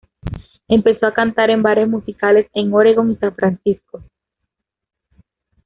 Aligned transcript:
Empezó 0.67 1.05
a 1.05 1.13
cantar 1.13 1.51
en 1.51 1.61
bares 1.61 1.87
musicales 1.87 2.49
en 2.55 2.73
Oregón 2.73 3.11
y 3.11 3.17
San 3.17 3.35
Francisco. 3.35 4.03